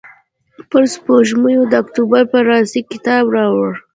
پر 0.69 0.83
شپږمه 0.93 1.53
د 1.71 1.73
اکتوبر 1.83 2.21
پارسي 2.31 2.81
کتاب 2.91 3.23
راوړ. 3.35 3.71